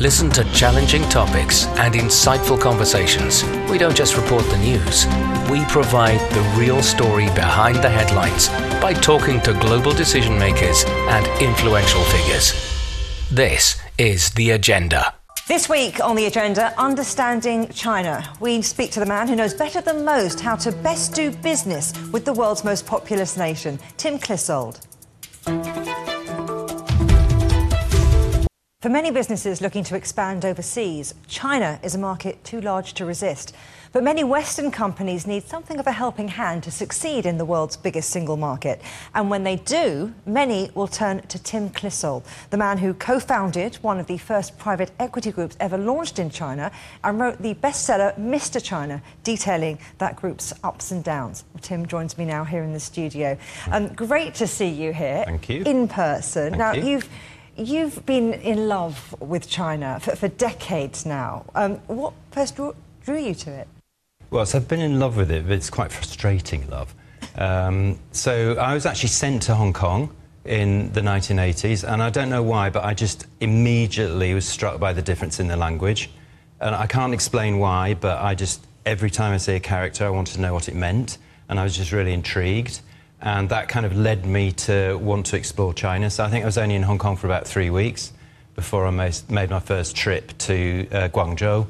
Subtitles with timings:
[0.00, 3.42] Listen to challenging topics and insightful conversations.
[3.68, 5.06] We don't just report the news,
[5.50, 8.48] we provide the real story behind the headlines
[8.80, 12.52] by talking to global decision makers and influential figures.
[13.32, 15.14] This is The Agenda.
[15.48, 18.22] This week on the agenda, understanding China.
[18.38, 21.92] We speak to the man who knows better than most how to best do business
[22.12, 24.78] with the world's most populous nation, Tim Clissold.
[28.80, 33.52] For many businesses looking to expand overseas, China is a market too large to resist.
[33.90, 37.76] But many Western companies need something of a helping hand to succeed in the world's
[37.76, 38.80] biggest single market.
[39.16, 43.74] And when they do, many will turn to Tim Clissold, the man who co founded
[43.82, 46.70] one of the first private equity groups ever launched in China
[47.02, 48.62] and wrote the bestseller Mr.
[48.62, 51.42] China, detailing that group's ups and downs.
[51.62, 53.36] Tim joins me now here in the studio.
[53.72, 55.24] Um, great to see you here.
[55.26, 55.64] Thank you.
[55.64, 56.50] In person.
[56.50, 56.88] Thank now, you.
[56.88, 57.08] you've
[57.58, 61.44] You've been in love with China for, for decades now.
[61.56, 63.66] Um, what first drew, drew, you to it?
[64.30, 66.94] Well, so I've been in love with it, but it's quite frustrating love.
[67.34, 72.30] Um, so I was actually sent to Hong Kong in the 1980s, and I don't
[72.30, 76.10] know why, but I just immediately was struck by the difference in the language.
[76.60, 80.10] And I can't explain why, but I just, every time I see a character, I
[80.10, 82.82] wanted to know what it meant, and I was just really intrigued
[83.20, 86.10] and that kind of led me to want to explore China.
[86.10, 88.12] So I think I was only in Hong Kong for about three weeks
[88.54, 91.66] before I made my first trip to uh, Guangzhou.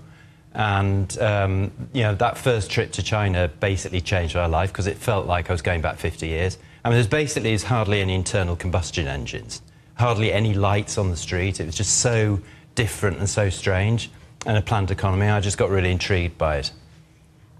[0.54, 4.96] And um, you know that first trip to China basically changed my life because it
[4.96, 6.58] felt like I was going back 50 years.
[6.84, 9.62] I mean, there's basically there's hardly any internal combustion engines,
[9.98, 11.60] hardly any lights on the street.
[11.60, 12.40] It was just so
[12.74, 14.10] different and so strange.
[14.46, 16.72] And a planned economy, I just got really intrigued by it.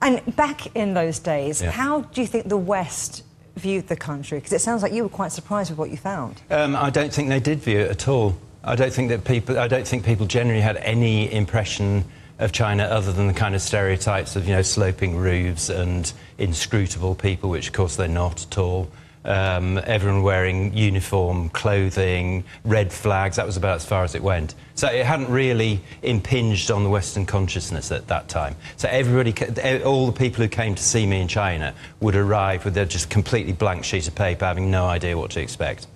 [0.00, 1.72] And back in those days, yeah.
[1.72, 3.24] how do you think the West
[3.58, 4.38] viewed the country?
[4.38, 6.40] Because it sounds like you were quite surprised with what you found.
[6.50, 8.36] Um, I don't think they did view it at all.
[8.64, 9.58] I don't think that people.
[9.58, 12.04] I don't think people generally had any impression
[12.38, 17.14] of China other than the kind of stereotypes of you know sloping roofs and inscrutable
[17.14, 18.90] people, which of course they're not at all
[19.24, 23.36] um, everyone wearing uniform clothing, red flags.
[23.36, 24.54] That was about as far as it went.
[24.74, 28.56] So it hadn't really impinged on the Western consciousness at that time.
[28.76, 29.34] So everybody,
[29.82, 33.10] all the people who came to see me in China would arrive with a just
[33.10, 35.86] completely blank sheet of paper, having no idea what to expect.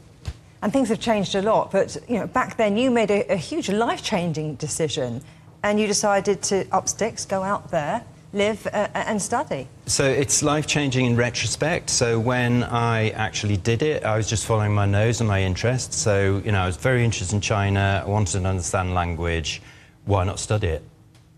[0.63, 3.37] And things have changed a lot, but you know, back then you made a, a
[3.37, 5.23] huge life-changing decision,
[5.65, 9.69] and you decided to up sticks, go out there, live uh, and study.
[9.87, 11.91] So it's life changing in retrospect.
[11.91, 15.97] So when I actually did it, I was just following my nose and my interests.
[15.97, 19.61] So, you know, I was very interested in China, I wanted to understand language.
[20.05, 20.83] Why not study it?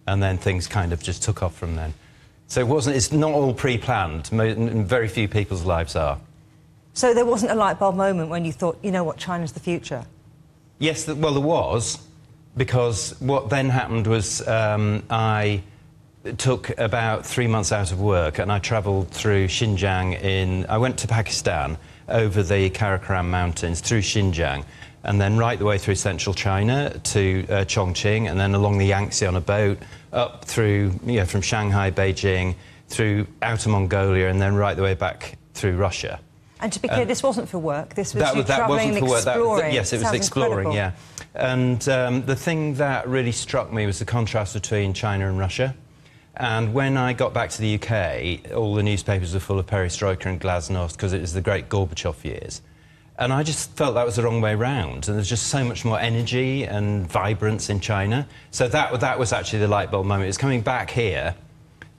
[0.07, 1.95] And then things kind of just took off from then.
[2.47, 4.29] So it wasn't, it's not all pre planned.
[4.29, 6.21] Very few people's lives are.
[6.93, 9.61] So there wasn't a light bulb moment when you thought, you know what, China's the
[9.61, 10.05] future?
[10.79, 11.99] Yes, well, there was.
[12.57, 15.63] Because what then happened was um, I
[16.39, 20.67] took about three months out of work and I travelled through Xinjiang in...
[20.67, 21.77] I went to Pakistan
[22.09, 24.65] over the Karakoram Mountains through Xinjiang
[25.03, 28.87] and then right the way through central China to uh, Chongqing and then along the
[28.87, 29.79] Yangtze on a boat
[30.13, 32.55] up through, you know, from Shanghai, Beijing,
[32.89, 36.21] through outer Mongolia and then right the way back through Russia.
[36.61, 37.95] And to be clear, um, this wasn't for work.
[37.95, 39.65] This was that, you that exploring.
[39.65, 40.69] That, yes, it was exploring.
[40.69, 40.75] Incredible.
[40.75, 40.93] Yeah,
[41.35, 45.75] and um, the thing that really struck me was the contrast between China and Russia.
[46.37, 50.27] And when I got back to the UK, all the newspapers were full of perestroika
[50.27, 52.61] and glasnost because it was the great Gorbachev years.
[53.17, 55.07] And I just felt that was the wrong way round.
[55.09, 58.27] And there's just so much more energy and vibrance in China.
[58.51, 60.29] So that, that was actually the light bulb moment.
[60.29, 61.37] It's coming back here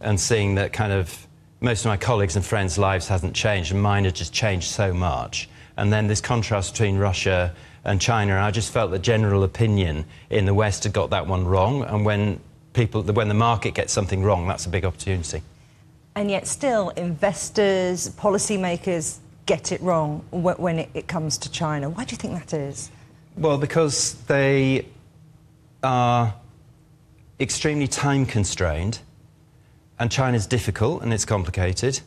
[0.01, 1.25] and seeing that kind of
[1.61, 4.93] most of my colleagues and friends' lives hasn't changed, and mine had just changed so
[4.93, 5.49] much.
[5.77, 7.53] And then this contrast between Russia
[7.83, 11.45] and China, I just felt the general opinion in the West had got that one
[11.45, 11.83] wrong.
[11.83, 12.39] And when
[12.75, 15.41] people, when the market gets something wrong, that's a big opportunity.
[16.15, 21.89] And yet, still, investors, policymakers get it wrong when it comes to China.
[21.89, 22.91] Why do you think that is?
[23.37, 24.85] Well, because they
[25.83, 26.33] are
[27.39, 28.99] extremely time constrained,
[29.99, 32.01] and China's difficult and it's complicated.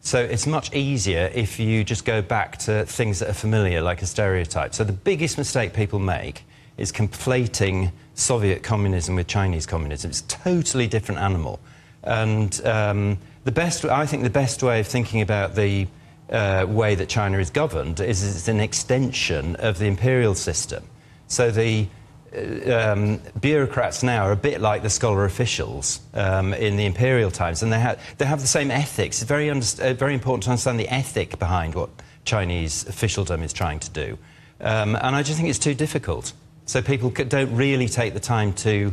[0.00, 4.00] So it's much easier if you just go back to things that are familiar, like
[4.00, 4.74] a stereotype.
[4.74, 6.44] So the biggest mistake people make
[6.80, 10.10] is conflating Soviet communism with Chinese communism.
[10.10, 11.60] It's a totally different animal.
[12.02, 15.86] And um, the best, I think the best way of thinking about the
[16.30, 20.84] uh, way that China is governed is it's an extension of the imperial system.
[21.26, 21.86] So the
[22.34, 27.30] uh, um, bureaucrats now are a bit like the scholar officials um, in the imperial
[27.30, 29.20] times, and they, ha they have the same ethics.
[29.20, 31.90] It's very, uh, very important to understand the ethic behind what
[32.24, 34.18] Chinese officialdom is trying to do.
[34.60, 36.32] Um, and I just think it's too difficult.
[36.70, 38.92] So people don't really take the time to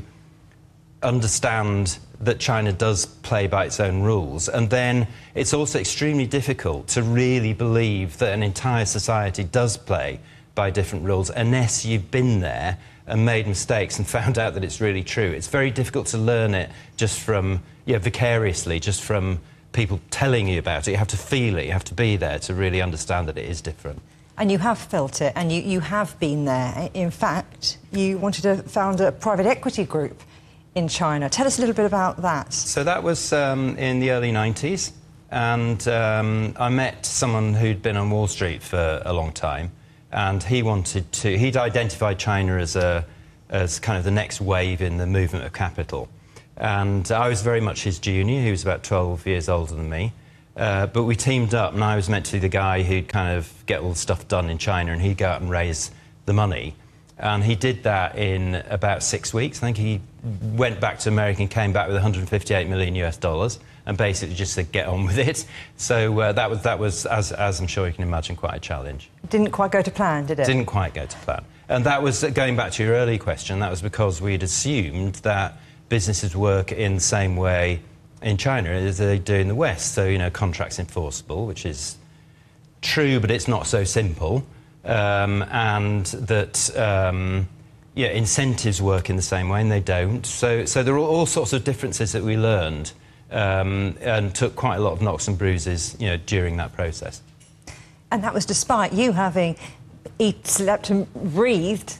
[1.03, 4.49] understand that China does play by its own rules.
[4.49, 10.19] And then it's also extremely difficult to really believe that an entire society does play
[10.55, 14.81] by different rules unless you've been there and made mistakes and found out that it's
[14.81, 15.29] really true.
[15.29, 19.39] It's very difficult to learn it just from, yeah, vicariously, just from
[19.71, 20.91] people telling you about it.
[20.93, 23.45] You have to feel it, you have to be there to really understand that it
[23.45, 24.01] is different.
[24.39, 26.91] And you have felt it, and you, you have been there.
[26.93, 30.21] In fact, you wanted to found a private equity group
[30.75, 31.27] in China.
[31.27, 32.53] Tell us a little bit about that.
[32.53, 34.91] So that was um, in the early 90s,
[35.31, 39.71] and um, I met someone who'd been on Wall Street for a long time,
[40.11, 43.05] and he wanted to, he'd identified China as, a,
[43.49, 46.09] as kind of the next wave in the movement of capital.
[46.57, 50.13] And I was very much his junior, he was about 12 years older than me.
[50.57, 53.37] Uh, but we teamed up, and I was meant to be the guy who'd kind
[53.37, 55.91] of get all the stuff done in China, and he'd go out and raise
[56.25, 56.75] the money.
[57.19, 59.59] And he did that in about six weeks.
[59.59, 60.01] I think he
[60.55, 64.53] went back to America and came back with 158 million US dollars, and basically just
[64.53, 65.45] said, "Get on with it."
[65.77, 68.59] So uh, that was that was, as, as I'm sure you can imagine, quite a
[68.59, 69.09] challenge.
[69.29, 70.47] Didn't quite go to plan, did it?
[70.47, 71.43] Didn't quite go to plan.
[71.69, 73.59] And that was going back to your early question.
[73.59, 75.59] That was because we'd assumed that
[75.89, 77.81] businesses work in the same way
[78.21, 79.93] in China as they do in the West.
[79.93, 81.97] So, you know, contracts enforceable, which is
[82.81, 84.45] true, but it's not so simple.
[84.85, 87.47] Um, and that, um,
[87.95, 90.25] yeah, incentives work in the same way, and they don't.
[90.25, 92.93] So, so there are all sorts of differences that we learned
[93.31, 97.21] um, and took quite a lot of knocks and bruises, you know, during that process.
[98.11, 99.57] And that was despite you having
[100.19, 101.97] eat, slept, and breathed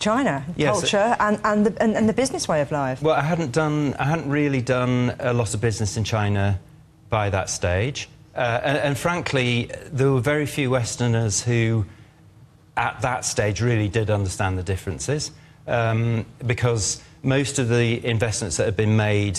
[0.00, 3.02] China yes, culture and, and, the, and, and, the business way of life.
[3.02, 6.58] Well, I hadn't done, I hadn't really done a lot of business in China
[7.10, 11.84] by that stage, uh, and, and, frankly, there were very few Westerners who,
[12.76, 15.32] at that stage, really did understand the differences,
[15.66, 19.38] um, because most of the investments that had been made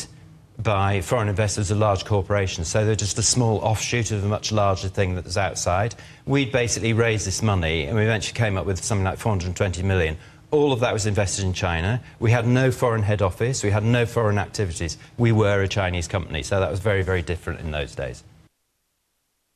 [0.60, 4.52] by foreign investors are large corporations, so they're just a small offshoot of a much
[4.52, 5.96] larger thing that was outside.
[6.28, 10.18] We'd basically raised this money, and we eventually came up with something like 420 million
[10.52, 12.02] all of that was invested in China.
[12.20, 13.64] We had no foreign head office.
[13.64, 14.98] We had no foreign activities.
[15.18, 18.24] We were a Chinese company, so that was very, very different in those days.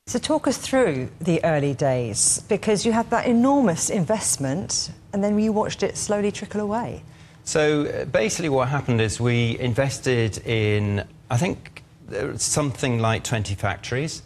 [0.07, 5.37] So talk us through the early days, because you had that enormous investment, and then
[5.37, 7.03] you watched it slowly trickle away.
[7.43, 11.83] So uh, basically what happened is we invested in, I think,
[12.37, 14.21] something like 20 factories,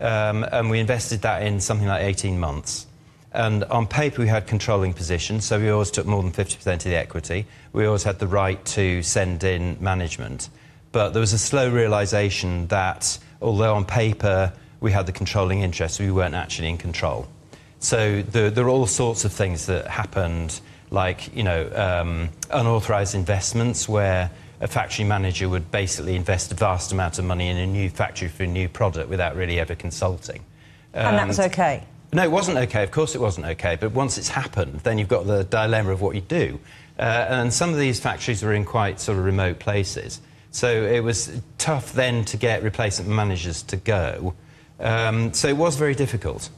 [0.00, 2.86] um, and we invested that in something like 18 months.
[3.34, 6.84] And on paper, we had controlling positions, so we always took more than 50% of
[6.84, 7.46] the equity.
[7.72, 10.48] We always had the right to send in management.
[10.92, 15.98] But there was a slow realization that although on paper we had the controlling interest,
[15.98, 17.26] we weren't actually in control.
[17.80, 20.60] So there, there are all sorts of things that happened,
[20.90, 26.92] like you know, um, unauthorized investments, where a factory manager would basically invest a vast
[26.92, 30.44] amount of money in a new factory for a new product without really ever consulting.
[30.92, 31.82] And, and that was okay.
[32.14, 32.84] No, it wasn't okay.
[32.84, 33.74] Of course, it wasn't okay.
[33.74, 36.60] But once it's happened, then you've got the dilemma of what you do.
[36.96, 40.20] Uh, and some of these factories were in quite sort of remote places.
[40.52, 44.34] So it was tough then to get replacement managers to go.
[44.78, 46.50] Um, so it was very difficult.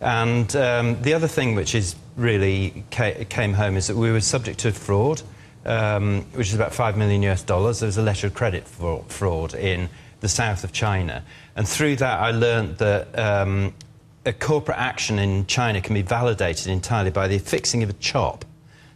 [0.00, 4.20] And um, the other thing which is really ca came home is that we were
[4.20, 5.22] subject to fraud,
[5.64, 7.78] um, which is about 5 million US dollars.
[7.78, 9.88] There was a letter of credit fraud in
[10.18, 11.22] the south of China.
[11.54, 13.74] And through that, I learned that um,
[14.26, 18.44] a corporate action in China can be validated entirely by the affixing of a chop.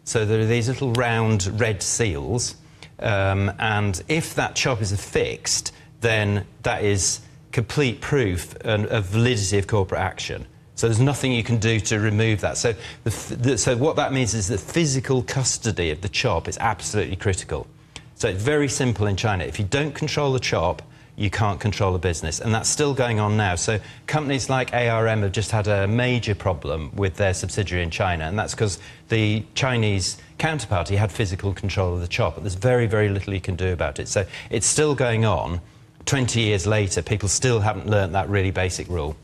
[0.05, 2.57] So there are these little round red seals,
[2.99, 7.21] um, and if that chop is affixed, then that is
[7.53, 10.47] complete proof and, of validity of corporate action.
[10.75, 12.57] So there's nothing you can do to remove that.
[12.57, 12.73] So,
[13.05, 17.17] the, the, so what that means is that physical custody of the chop is absolutely
[17.17, 17.67] critical.
[18.15, 19.45] So it's very simple in China.
[19.45, 20.83] If you don't control the chop,
[21.19, 22.39] you can't control a business.
[22.41, 23.57] And that's still going on now.
[23.57, 28.25] So companies like ARM have just had a major problem with their subsidiary in China,
[28.25, 32.37] and that's because the Chinese counterparty had physical control of the chop.
[32.37, 34.07] But there's very, very little you can do about it.
[34.07, 35.61] So it's still going on.
[36.07, 39.17] 20 years later, people still haven't learnt that really basic rule.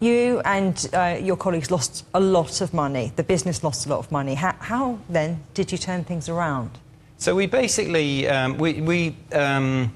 [0.00, 3.12] You and uh, your colleagues lost a lot of money.
[3.16, 4.34] The business lost a lot of money.
[4.34, 6.70] How, how then did you turn things around?
[7.18, 9.92] So we basically um, we, we um,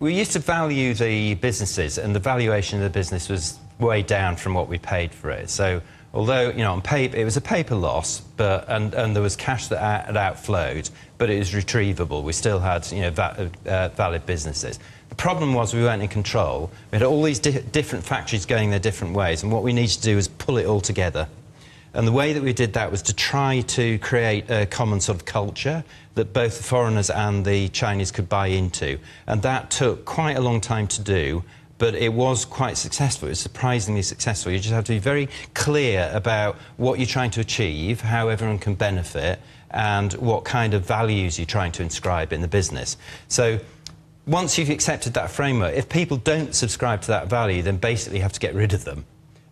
[0.00, 4.34] we used to value the businesses, and the valuation of the business was way down
[4.34, 5.50] from what we paid for it.
[5.50, 5.82] So,
[6.14, 9.36] although you know on paper it was a paper loss, but and, and there was
[9.36, 10.88] cash that had outflowed,
[11.18, 12.22] but it was retrievable.
[12.22, 14.78] We still had you know va uh, valid businesses.
[15.10, 16.70] The problem was we weren't in control.
[16.90, 19.96] We had all these di different factories going their different ways, and what we needed
[19.96, 21.28] to do was pull it all together.
[21.92, 25.16] And the way that we did that was to try to create a common sort
[25.18, 28.98] of culture that both the foreigners and the Chinese could buy into.
[29.26, 31.44] And that took quite a long time to do,
[31.78, 33.28] but it was quite successful.
[33.28, 34.52] It was surprisingly successful.
[34.52, 38.58] You just have to be very clear about what you're trying to achieve, how everyone
[38.58, 39.40] can benefit,
[39.70, 42.96] and what kind of values you're trying to inscribe in the business.
[43.28, 43.60] So
[44.26, 48.22] once you've accepted that framework, if people don't subscribe to that value, then basically you
[48.22, 49.06] have to get rid of them.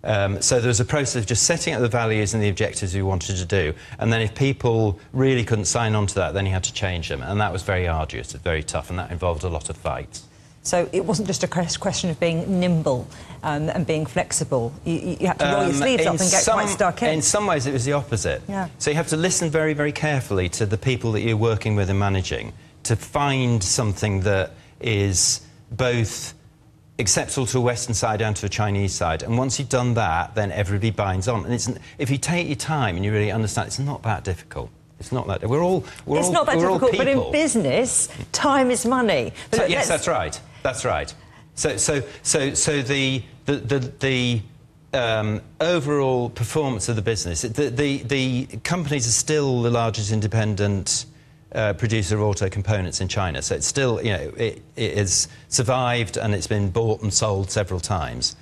[0.05, 2.95] Um, so there was a process of just setting out the values and the objectives
[2.95, 3.75] we wanted to do.
[3.99, 7.09] And then if people really couldn't sign on to that, then you had to change
[7.09, 7.23] them.
[7.23, 10.25] And that was very arduous, very tough, and that involved a lot of fights.
[10.63, 13.09] So it wasn't just a question of being nimble
[13.43, 14.73] um, and being flexible.
[14.85, 17.09] You, you had to roll um, your sleeves up and get some, quite stuck in.
[17.09, 18.43] In some ways, it was the opposite.
[18.49, 18.69] Yeah.
[18.79, 21.89] So you have to listen very, very carefully to the people that you're working with
[21.89, 22.53] and managing
[22.83, 25.41] to find something that is
[25.71, 26.35] both
[26.99, 29.23] acceptable to a Western side and to a Chinese side.
[29.23, 31.45] And once you've done that, then everybody binds on.
[31.45, 34.71] And it's, if you take your time and you really understand, it's not that difficult.
[34.99, 35.49] It's not that.
[35.49, 35.85] We're all.
[36.07, 39.33] We're it's all, not that difficult, but in business, time is money.
[39.53, 40.39] So, yes, that's right.
[40.65, 41.15] That's right.
[41.55, 44.43] So, so, so, so the the the, the
[44.93, 51.07] um, overall performance of the business, the, the the companies are still the largest independent
[51.55, 53.41] uh, producer of auto components in China.
[53.43, 57.51] So it's still, you know, it, it has survived and it's been bought and sold
[57.51, 58.37] several times.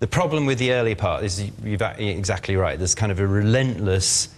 [0.00, 2.78] The problem with the early part is you're exactly right.
[2.78, 4.28] There's kind of a relentless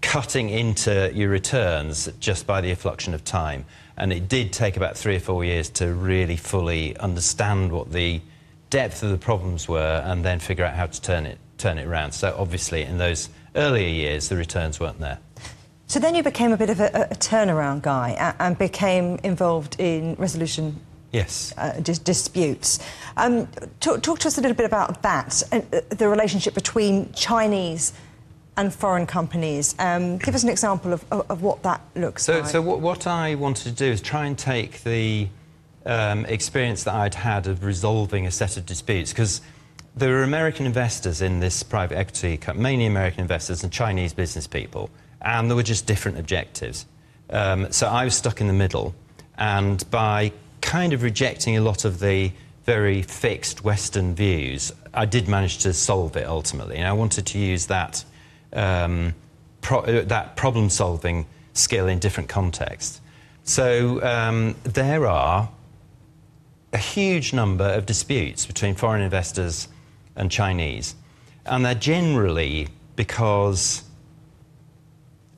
[0.00, 3.64] cutting into your returns just by the effluxion of time.
[3.96, 8.20] And it did take about three or four years to really fully understand what the
[8.70, 11.86] depth of the problems were and then figure out how to turn it, turn it
[11.86, 12.12] around.
[12.12, 15.18] So obviously in those earlier years, the returns weren't there.
[15.88, 20.16] So then you became a bit of a, a turnaround guy and became involved in
[20.16, 20.78] resolution
[21.12, 21.54] yes.
[21.56, 22.78] Uh, dis disputes.
[23.16, 23.46] Um,
[23.80, 27.94] talk, talk, to us a little bit about that, uh, the relationship between Chinese
[28.58, 29.74] and foreign companies.
[29.78, 32.50] Um, give us an example of, of, of what that looks so, like.
[32.50, 35.28] So what, what, I wanted to do is try and take the
[35.86, 39.40] um, experience that I'd had of resolving a set of disputes, because
[39.96, 44.90] there were American investors in this private equity, mainly American investors and Chinese business people,
[45.22, 46.86] and there were just different objectives.
[47.30, 48.94] Um, so I was stuck in the middle,
[49.36, 52.32] and by kind of rejecting a lot of the
[52.64, 56.76] very fixed Western views, I did manage to solve it ultimately.
[56.76, 58.04] And I wanted to use that,
[58.52, 59.14] um,
[59.62, 63.00] pro uh, that problem solving skill in different contexts.
[63.44, 65.48] So um, there are
[66.72, 69.68] a huge number of disputes between foreign investors
[70.14, 70.94] and Chinese,
[71.46, 73.82] and they're generally because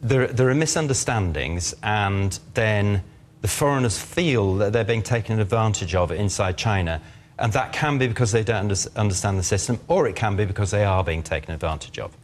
[0.02, 3.02] there, there are misunderstandings, and then
[3.42, 7.00] the foreigners feel that they're being taken advantage of inside China.
[7.38, 10.44] And that can be because they don't under understand the system, or it can be
[10.44, 12.14] because they are being taken advantage of.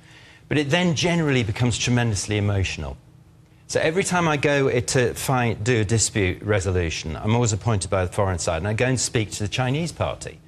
[0.49, 2.97] But it then generally becomes tremendously emotional.
[3.67, 8.05] So every time I go to find, do a dispute resolution, I'm always appointed by
[8.05, 10.39] the foreign side, and I go and speak to the Chinese party.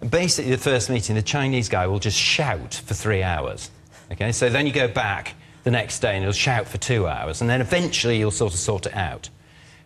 [0.00, 3.70] And basically, the first meeting, the Chinese guy will just shout for three hours.
[4.12, 5.34] Okay, so then you go back
[5.68, 8.58] the next day and he'll shout for two hours, and then eventually you'll sort of
[8.58, 9.28] sort it out.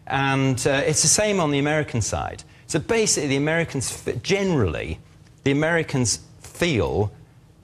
[0.07, 2.45] And uh, it's the same on the American side.
[2.69, 5.01] So basically, the Americans, generally,
[5.43, 7.11] the Americans feel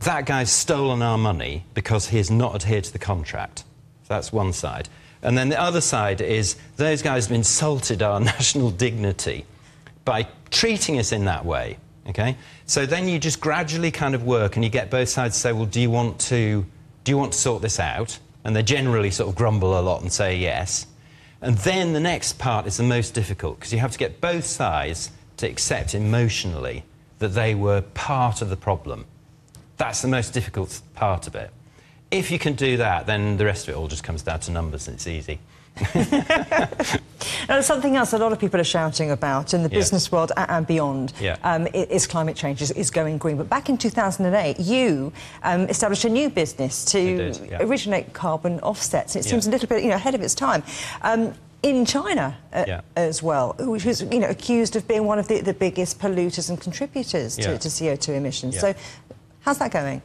[0.01, 3.61] that guy's stolen our money because he has not adhered to the contract.
[4.03, 4.89] So that's one side.
[5.23, 9.47] And then the other side is those guys have insulted our national dignity
[10.05, 11.79] by treating us in that way.
[12.09, 12.37] Okay?
[12.67, 15.53] So then you just gradually kind of work and you get both sides to say,
[15.53, 16.67] well, do you want to
[17.09, 18.19] do you want to sort this out?
[18.45, 20.87] And they generally sort of grumble a lot and say yes.
[21.41, 24.45] And then the next part is the most difficult because you have to get both
[24.45, 26.85] sides to accept emotionally
[27.19, 29.07] that they were part of the problem.
[29.79, 31.51] That's the most difficult part of it.
[32.11, 34.51] If you can do that, then the rest of it all just comes down to
[34.51, 35.39] numbers and it's easy.
[37.57, 40.67] now, something else a lot of people are shouting about in the business world and
[40.67, 41.37] beyond yeah.
[41.43, 43.37] um, is climate change, is, is, going green.
[43.37, 45.13] But back in 2008, you
[45.43, 47.63] um, established a new business to did, yeah.
[47.63, 49.17] originate carbon offsets.
[49.17, 50.63] It seems a little bit you know, ahead of its time.
[51.03, 52.81] Um, in China uh, yeah.
[52.97, 56.51] as well, which was you know accused of being one of the, the biggest polluters
[56.51, 58.59] and contributors to, to CO2 emissions.
[58.61, 58.75] So,
[59.41, 60.01] how's that going?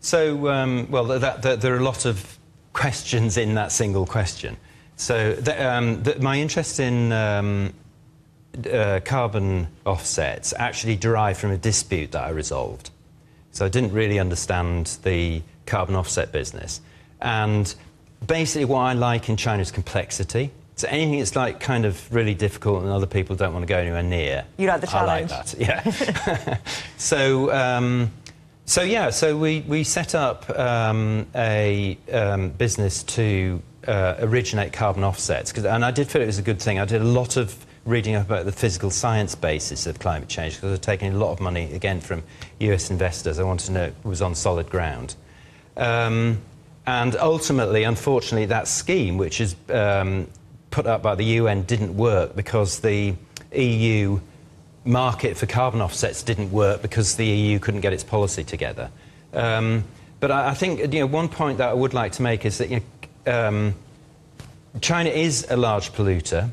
[0.00, 2.38] So, um, well, that, that, there are a lot of
[2.72, 4.56] questions in that single question.
[4.98, 7.72] So the, um, the, my interest in um,
[8.70, 12.90] uh, carbon offsets actually derived from a dispute that I resolved.
[13.52, 16.80] So I didn't really understand the carbon offset business.
[17.22, 17.72] And
[18.26, 20.50] basically what I like in China is complexity.
[20.74, 23.78] So anything that's like kind of really difficult and other people don't want to go
[23.78, 24.44] anywhere near.
[24.56, 25.30] You like the challenge.
[25.30, 26.58] I like that, yeah.
[26.96, 28.10] so, um,
[28.68, 35.02] So yeah, so we, we set up um, a um, business to uh, originate carbon
[35.02, 36.78] offsets, and I did feel it was a good thing.
[36.78, 40.56] I did a lot of reading up about the physical science basis of climate change
[40.56, 42.22] because I was taking a lot of money again from
[42.60, 43.38] US investors.
[43.38, 45.14] I wanted to know it was on solid ground.
[45.76, 46.42] Um,
[46.86, 50.26] and ultimately, unfortunately, that scheme, which is um,
[50.70, 53.14] put up by the UN, didn't work because the
[53.54, 54.20] EU
[54.84, 58.90] market for carbon offsets didn't work because the EU couldn't get its policy together.
[59.32, 59.84] Um,
[60.20, 62.58] but I, I, think you know, one point that I would like to make is
[62.58, 62.82] that you know,
[63.28, 63.74] um,
[64.80, 66.50] China is a large polluter,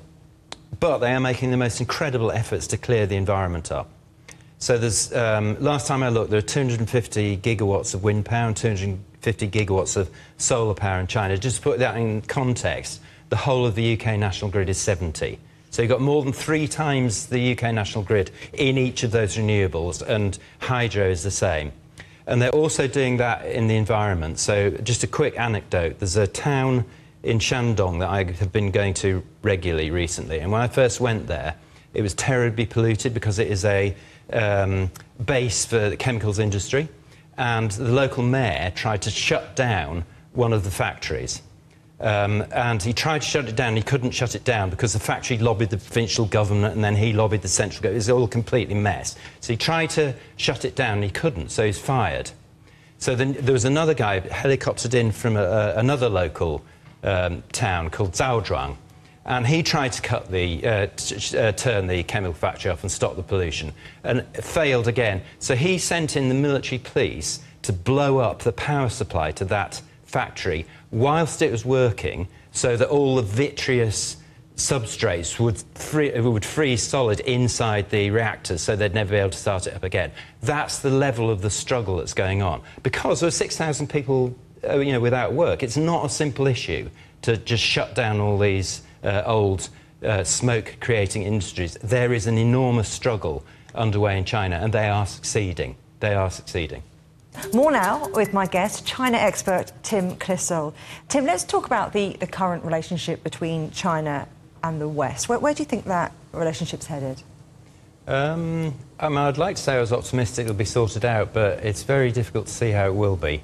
[0.80, 3.90] but they are making the most incredible efforts to clear the environment up.
[4.60, 8.58] So there's, um, last time I looked, there are 250 gigawatts of wind power and
[8.58, 11.38] 250 gigawatts of solar power in China.
[11.38, 15.40] Just to put that in context, the whole of the UK national grid is 70.
[15.72, 19.36] So you've got more than three times the UK national grid in each of those
[19.36, 21.72] renewables, and hydro is the same.
[22.28, 24.40] And they're also doing that in the environment.
[24.40, 26.00] So just a quick anecdote.
[26.00, 26.86] There's a town
[27.24, 30.40] in Shandong that I have been going to regularly recently.
[30.40, 31.56] And when I first went there,
[31.94, 33.96] it was terribly polluted because it is a
[34.34, 34.92] um,
[35.26, 36.88] base for the chemicals industry.
[37.38, 41.42] And the local mayor tried to shut down one of the factories.
[42.00, 45.00] Um, and he tried to shut it down, he couldn't shut it down because the
[45.00, 47.96] factory lobbied the provincial government and then he lobbied the central government.
[47.96, 49.16] It was all completely mess.
[49.40, 52.32] So he tried to shut it down and he couldn't, so he's fired.
[52.98, 56.64] So then there was another guy helicoptered in from a, a, another local
[57.04, 58.78] um, town called Zaozhuang,
[59.26, 60.88] and he tried to cut the, uh,
[61.38, 63.74] uh, turn the chemical factory off and stop the pollution,
[64.04, 65.22] and failed again.
[65.40, 69.82] So he sent in the military police to blow up the power supply to that
[70.06, 74.18] factory whilst it was working so that all the vitreous
[74.56, 79.38] substrates would, free, would freeze solid inside the reactors so they'd never be able to
[79.38, 80.12] start it up again.
[80.42, 82.62] That's the level of the struggle that's going on.
[82.82, 84.34] Because there are 6,000 people
[84.68, 86.90] uh, you know, without work, it's not a simple issue
[87.22, 89.70] to just shut down all these uh, old
[90.04, 91.76] uh, smoke creating industries.
[91.84, 95.76] There is an enormous struggle underway in China, and they are succeeding.
[96.00, 96.84] They are succeeding.
[97.54, 100.74] More now with my guest, China expert Tim Clissold.
[101.08, 104.28] Tim, let's talk about the, the current relationship between China
[104.64, 105.30] and the West.
[105.30, 107.22] Where, where do you think that relationship's headed?
[108.08, 111.64] Um, I mean, I'd like to say I was optimistic it'll be sorted out, but
[111.64, 113.42] it's very difficult to see how it will be.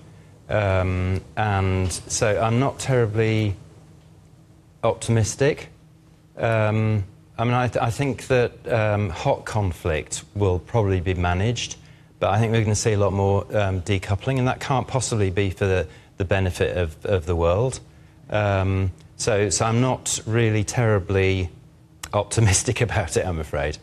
[0.49, 3.55] Um, and so I'm not terribly
[4.83, 5.69] optimistic.
[6.37, 7.03] Um,
[7.37, 11.77] I mean, I, th I think that um, hot conflict will probably be managed.
[12.21, 14.87] But I think we're going to see a lot more um, decoupling, and that can't
[14.87, 17.79] possibly be for the, the benefit of, of the world.
[18.29, 21.49] Um, so, so I'm not really terribly
[22.13, 23.79] optimistic about it, I'm afraid.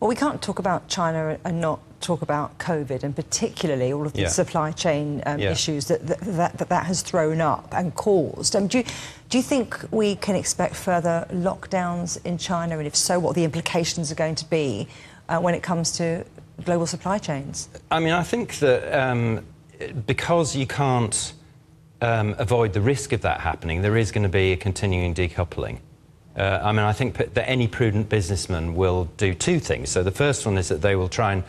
[0.00, 4.14] Well, we can't talk about China and not talk about COVID, and particularly all of
[4.14, 4.28] the yeah.
[4.28, 5.50] supply chain um, yeah.
[5.50, 8.56] issues that that, that that, has thrown up and caused.
[8.56, 8.84] Um, do, you,
[9.28, 13.44] do you think we can expect further lockdowns in China, and if so, what the
[13.44, 14.88] implications are going to be
[15.28, 16.24] uh, when it comes to
[16.64, 17.68] global supply chains?
[17.90, 19.44] I mean, I think that um,
[20.06, 21.32] because you can't
[22.00, 25.78] um, avoid the risk of that happening, there is going to be a continuing decoupling.
[26.36, 29.90] Uh, I mean, I think that any prudent businessman will do two things.
[29.90, 31.44] So the first one is that they will try and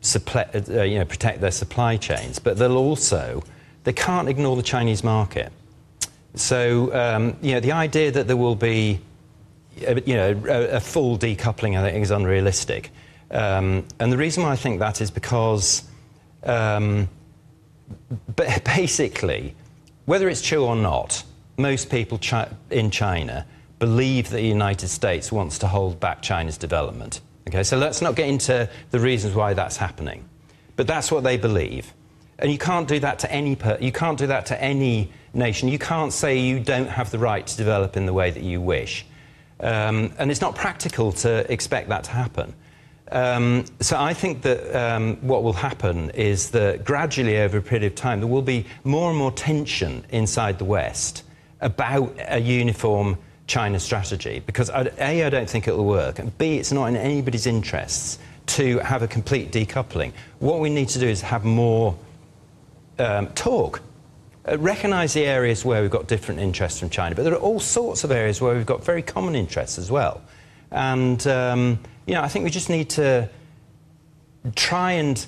[0.00, 3.42] supply, uh, you know, protect their supply chains, but they'll also
[3.84, 5.52] they can't ignore the Chinese market.
[6.34, 9.00] So um, you know, the idea that there will be
[9.86, 12.90] uh, you know a, a full decoupling, I think, is unrealistic.
[13.32, 15.82] Um, and the reason why I think that is because
[16.44, 17.08] um,
[18.64, 19.54] basically,
[20.04, 21.22] whether it's true or not,
[21.56, 23.46] most people chi in China
[23.78, 27.20] believe that the United States wants to hold back China's development.
[27.48, 30.24] Okay, so let's not get into the reasons why that's happening.
[30.76, 31.92] But that's what they believe.
[32.38, 35.68] And you can't do that to any you can't do that to any nation.
[35.68, 38.60] You can't say you don't have the right to develop in the way that you
[38.60, 39.04] wish.
[39.60, 42.54] Um, and it's not practical to expect that to happen.
[43.12, 47.84] Um, so I think that um, what will happen is that gradually over a period
[47.84, 51.22] of time there will be more and more tension inside the West
[51.60, 56.56] about a uniform China strategy because A, I don't think it will work, and B,
[56.56, 60.12] it's not in anybody's interests to have a complete decoupling.
[60.38, 61.94] What we need to do is have more
[62.98, 63.82] um, talk.
[64.48, 67.60] Uh, recognize the areas where we've got different interests from China, but there are all
[67.60, 70.22] sorts of areas where we've got very common interests as well.
[70.70, 73.28] And um, you know, I think we just need to
[74.54, 75.24] try and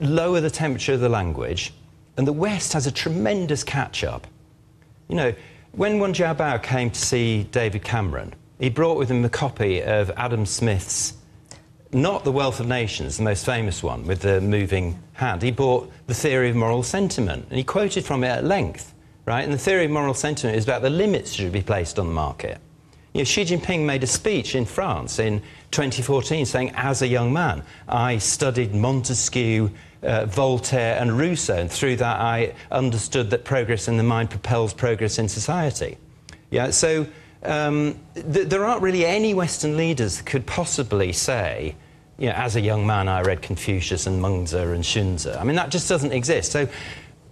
[0.00, 1.72] lower the temperature of the language.
[2.16, 4.26] And the West has a tremendous catch up.
[5.08, 5.34] You know,
[5.72, 10.10] when Wen Jiabao came to see David Cameron, he brought with him a copy of
[10.16, 11.14] Adam Smith's
[11.92, 15.42] not The Wealth of Nations, the most famous one with the moving hand.
[15.42, 18.94] He bought The Theory of Moral Sentiment, and he quoted from it at length,
[19.24, 19.42] right?
[19.42, 22.06] And the theory of moral sentiment is about the limits that should be placed on
[22.06, 22.58] the market.
[23.14, 25.40] You know, Xi Jinping made a speech in France in
[25.70, 29.70] 2014 saying, as a young man, I studied Montesquieu,
[30.02, 34.74] uh, Voltaire, and Rousseau, and through that I understood that progress in the mind propels
[34.74, 35.96] progress in society.
[36.50, 37.06] Yeah, so
[37.42, 41.74] um, th there aren't really any Western leaders that could possibly say,
[42.18, 45.38] you know, as a young man, I read Confucius and Mengzi and Xunzi.
[45.38, 46.52] I mean, that just doesn't exist.
[46.52, 46.68] So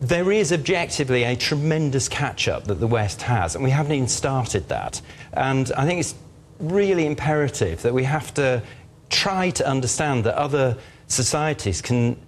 [0.00, 4.08] there is objectively a tremendous catch up that the West has, and we haven't even
[4.08, 5.00] started that.
[5.32, 6.14] And I think it's
[6.58, 8.62] really imperative that we have to
[9.10, 12.20] try to understand that other societies can,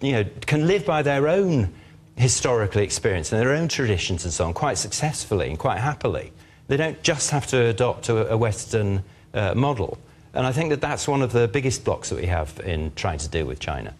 [0.00, 1.72] you know, can live by their own
[2.16, 6.32] historical experience and their own traditions and so on quite successfully and quite happily.
[6.66, 9.98] They don't just have to adopt a, a Western uh, model.
[10.34, 13.18] And I think that that's one of the biggest blocks that we have in trying
[13.18, 13.94] to deal with China.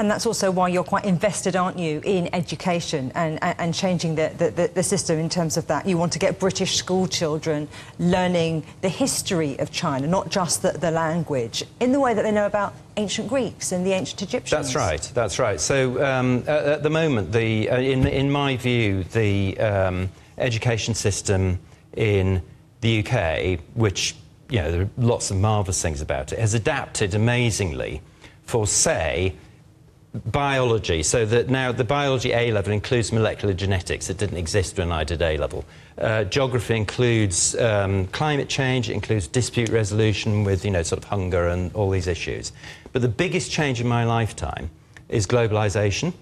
[0.00, 4.32] And that's also why you're quite invested, aren't you, in education and, and, changing the,
[4.38, 5.86] the, the, system in terms of that.
[5.86, 10.72] You want to get British school children learning the history of China, not just the,
[10.72, 14.72] the language, in the way that they know about ancient Greeks and the ancient Egyptians.
[14.72, 15.60] That's right, that's right.
[15.60, 20.08] So um, at, at, the moment, the, uh, in, in my view, the um,
[20.38, 21.58] education system
[21.94, 22.40] in
[22.80, 24.16] the UK, which,
[24.48, 28.00] you know, there are lots of marvellous things about it, has adapted amazingly
[28.44, 29.34] for, say,
[30.12, 34.10] biology, so that now the biology A level includes molecular genetics.
[34.10, 35.64] It didn't exist when I did A level.
[35.98, 41.08] Uh, geography includes um, climate change, it includes dispute resolution with, you know, sort of
[41.08, 42.52] hunger and all these issues.
[42.92, 44.70] But the biggest change in my lifetime
[45.08, 46.12] is globalization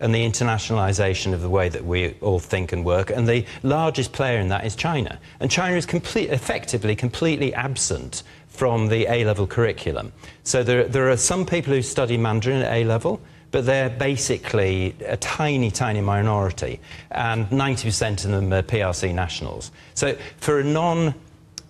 [0.00, 3.10] and the internationalization of the way that we all think and work.
[3.10, 5.18] And the largest player in that is China.
[5.40, 10.12] And China is complete, effectively completely absent from the A level curriculum.
[10.42, 13.20] So there, there are some people who study Mandarin at A level
[13.56, 16.78] but they're basically a tiny, tiny minority,
[17.10, 19.70] and 90% of them are PRC nationals.
[19.94, 21.14] So for a non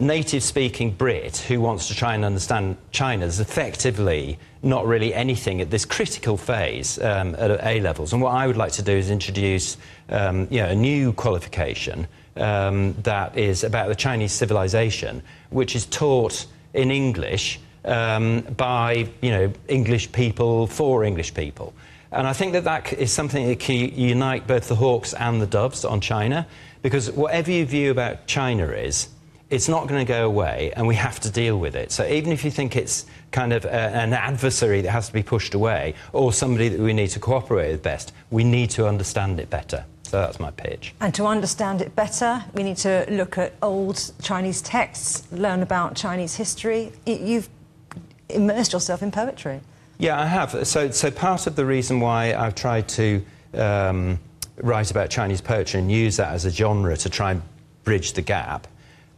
[0.00, 5.60] native speaking Brit who wants to try and understand China, there's effectively not really anything
[5.60, 8.12] at this critical phase um, at A levels.
[8.12, 9.76] And what I would like to do is introduce
[10.08, 15.86] um, you know, a new qualification um, that is about the Chinese civilization, which is
[15.86, 21.72] taught in English um, by you know, English people for English people.
[22.12, 25.46] And I think that that is something that can unite both the hawks and the
[25.46, 26.46] doves on China,
[26.82, 29.08] because whatever your view about China is,
[29.50, 31.92] it's not going to go away, and we have to deal with it.
[31.92, 35.22] So even if you think it's kind of a, an adversary that has to be
[35.22, 39.38] pushed away, or somebody that we need to cooperate with best, we need to understand
[39.38, 39.84] it better.
[40.02, 40.94] So that's my pitch.
[41.00, 45.96] And to understand it better, we need to look at old Chinese texts, learn about
[45.96, 46.92] Chinese history.
[47.04, 47.48] You've
[48.28, 49.60] immersed yourself in poetry.
[49.98, 50.66] Yeah, I have.
[50.66, 54.18] So, so part of the reason why I've tried to um,
[54.58, 57.42] write about Chinese poetry and use that as a genre to try and
[57.84, 58.66] bridge the gap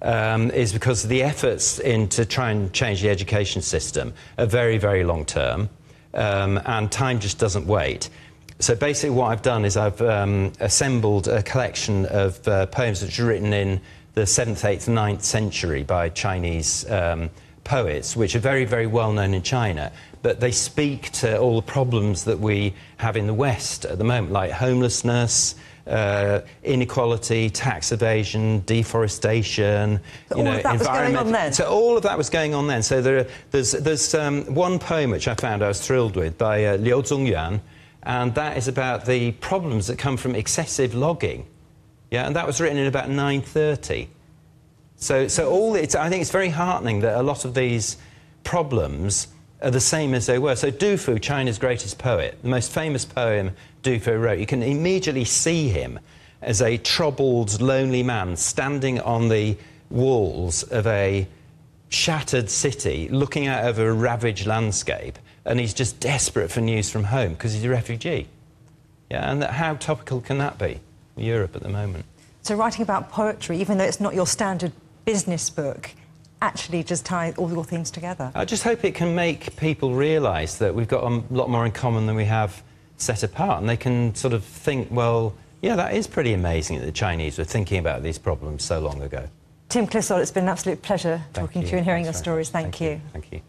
[0.03, 4.79] um, is because the efforts in to try and change the education system are very,
[4.79, 5.69] very long term,
[6.15, 8.09] um, and time just doesn't wait.
[8.61, 13.19] So basically, what I've done is I've um, assembled a collection of uh, poems which
[13.21, 13.81] are written in
[14.15, 17.31] the 7th, 8th, 9th century by Chinese um,
[17.69, 21.67] poets, which are very, very well known in China, but they speak to all the
[21.67, 25.55] problems that we have in the West at the moment, like homelessness.
[25.87, 31.55] Uh, inequality, tax evasion, deforestation, so you know, environment.
[31.55, 32.83] So all of that was going on then.
[32.83, 36.67] So there, there's, there's um, one poem which I found I was thrilled with by
[36.67, 37.63] uh, Liu Zongyuan,
[38.03, 41.47] and that is about the problems that come from excessive logging.
[42.11, 44.11] Yeah, and that was written in about 930.
[44.99, 47.97] So, so all it's, I think it's very heartening that a lot of these
[48.43, 49.29] problems
[49.63, 50.57] are the same as they were.
[50.57, 54.63] So Du Fu, China's greatest poet, the most famous poem Du Fu wrote, you can
[54.63, 56.01] immediately see him
[56.43, 59.57] as a troubled, lonely man standing on the
[59.91, 61.27] walls of a
[61.89, 67.05] shattered city, looking out over a ravaged landscape, and he's just desperate for news from
[67.05, 68.29] home because he's a refugee.
[69.11, 70.81] Yeah, and that, how topical can that be?
[71.17, 72.05] Europe at the moment.
[72.43, 74.73] So writing about poetry, even though it's not your standard
[75.13, 75.91] business book
[76.41, 78.31] actually just tie all your things together.
[78.35, 81.73] I just hope it can make people realise that we've got a lot more in
[81.73, 82.63] common than we have
[82.97, 86.87] set apart, and they can sort of think, well, yeah, that is pretty amazing that
[86.87, 89.29] the Chinese were thinking about these problems so long ago.
[89.69, 91.69] Tim Clissold, it's been an absolute pleasure Thank talking you.
[91.69, 92.51] to you and hearing That's your stories.
[92.51, 92.89] Thank, Thank you.
[92.91, 93.01] you.
[93.13, 93.41] Thank you.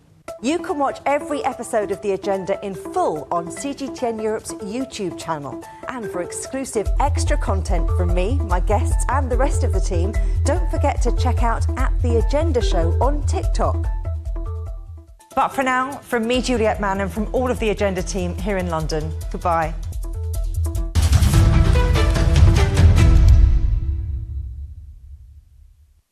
[0.41, 5.61] You can watch every episode of The Agenda in full on CGTN Europe's YouTube channel.
[5.89, 10.13] And for exclusive extra content from me, my guests, and the rest of the team,
[10.45, 13.85] don't forget to check out at The Agenda Show on TikTok.
[15.35, 18.57] But for now, from me, Juliet Mann, and from all of the Agenda team here
[18.57, 19.73] in London, goodbye.